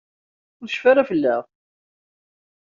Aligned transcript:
Ur 0.61 0.67
tecfi 0.69 0.87
ara 0.91 1.09
fell-aɣ. 1.09 1.43